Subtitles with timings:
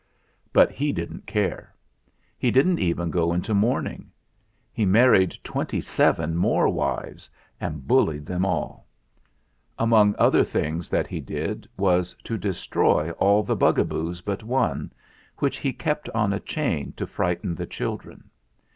[0.51, 1.75] But he didn't care.
[2.35, 4.09] He didn't even go into mourning.
[4.73, 8.87] He married twenty seven more wives and bullied THE REIGN OF PHUTT 51 them all.
[9.77, 14.91] Among other things that he did was to destroy all the Bugaboos but one,
[15.37, 18.27] which he kept on a chain to frighten the children.